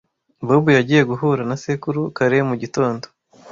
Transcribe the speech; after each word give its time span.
Bob 0.47 0.65
yagiye 0.77 1.01
guhura 1.09 1.41
na 1.49 1.55
sekuru 1.63 2.01
kare 2.17 2.37
mu 2.49 2.55
gitondo. 2.61 3.05